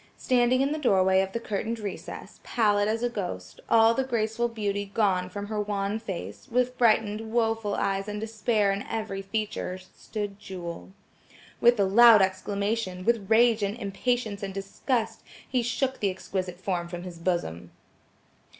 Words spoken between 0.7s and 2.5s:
the doorway of the curtained recess,